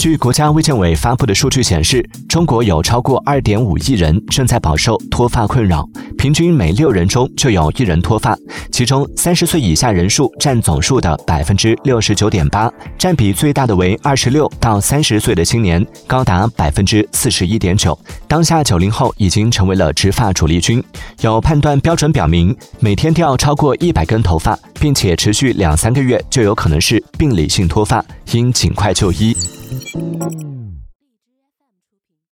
[0.00, 5.86] 据国家卫健委发布的数据显示，中国有超过二点五亿人正在饱受脱发困扰，
[6.20, 8.36] 平均每六人中就有一人脱发。
[8.70, 17.98] 其中，三十岁以下人数占总数的百分之六十九点八，占比最大的为二十六到三十岁的青年，高达百分之四十一点九。
[18.28, 20.84] 当下九零后已经成为了植发主力军，
[21.22, 29.34] 有判断标准表明，每天掉超过一百根头发，并且持续两三个月，就有可能是病理性脱发，应尽快就医。